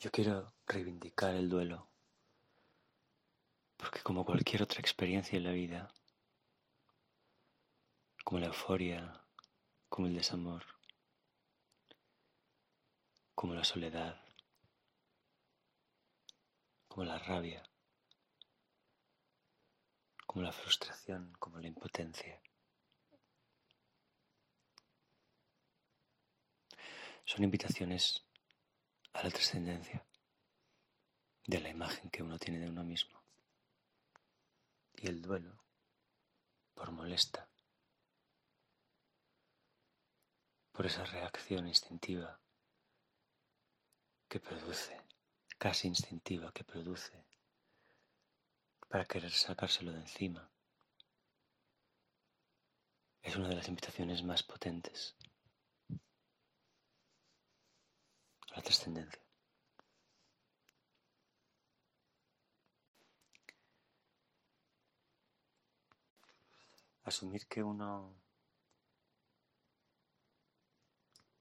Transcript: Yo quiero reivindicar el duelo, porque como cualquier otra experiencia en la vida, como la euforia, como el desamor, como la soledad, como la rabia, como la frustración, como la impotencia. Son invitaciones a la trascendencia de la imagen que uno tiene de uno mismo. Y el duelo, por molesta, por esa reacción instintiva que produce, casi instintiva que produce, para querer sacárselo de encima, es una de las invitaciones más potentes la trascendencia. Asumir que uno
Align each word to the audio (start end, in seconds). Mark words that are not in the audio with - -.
Yo 0.00 0.12
quiero 0.12 0.54
reivindicar 0.68 1.34
el 1.34 1.48
duelo, 1.48 1.90
porque 3.76 4.00
como 4.00 4.24
cualquier 4.24 4.62
otra 4.62 4.78
experiencia 4.78 5.36
en 5.36 5.42
la 5.42 5.50
vida, 5.50 5.92
como 8.22 8.38
la 8.38 8.46
euforia, 8.46 9.20
como 9.88 10.06
el 10.06 10.14
desamor, 10.14 10.64
como 13.34 13.54
la 13.54 13.64
soledad, 13.64 14.22
como 16.86 17.04
la 17.04 17.18
rabia, 17.18 17.64
como 20.26 20.44
la 20.44 20.52
frustración, 20.52 21.32
como 21.40 21.58
la 21.58 21.66
impotencia. 21.66 22.40
Son 27.24 27.42
invitaciones 27.42 28.27
a 29.18 29.24
la 29.24 29.30
trascendencia 29.30 30.06
de 31.44 31.60
la 31.60 31.70
imagen 31.70 32.08
que 32.08 32.22
uno 32.22 32.38
tiene 32.38 32.60
de 32.60 32.68
uno 32.68 32.84
mismo. 32.84 33.20
Y 34.94 35.08
el 35.08 35.20
duelo, 35.20 35.60
por 36.72 36.92
molesta, 36.92 37.48
por 40.70 40.86
esa 40.86 41.04
reacción 41.04 41.66
instintiva 41.66 42.38
que 44.28 44.38
produce, 44.38 45.02
casi 45.58 45.88
instintiva 45.88 46.52
que 46.52 46.62
produce, 46.62 47.24
para 48.88 49.04
querer 49.04 49.32
sacárselo 49.32 49.92
de 49.92 49.98
encima, 49.98 50.48
es 53.22 53.34
una 53.34 53.48
de 53.48 53.56
las 53.56 53.66
invitaciones 53.66 54.22
más 54.22 54.44
potentes 54.44 55.16
la 58.58 58.62
trascendencia. 58.62 59.20
Asumir 67.04 67.46
que 67.46 67.62
uno 67.62 68.14